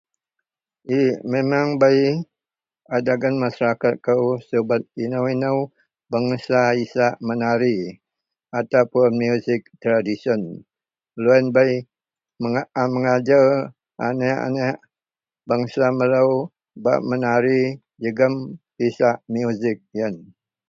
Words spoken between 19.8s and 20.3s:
yian.